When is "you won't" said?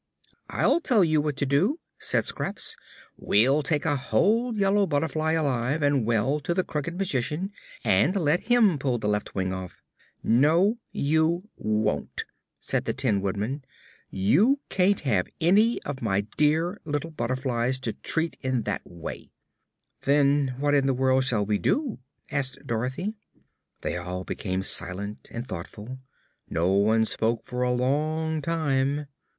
10.91-12.25